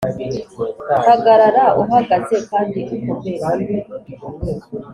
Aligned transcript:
hagarara 1.05 1.65
uhagaze 1.81 2.35
kandi 2.49 2.79
ukomere 3.13 3.85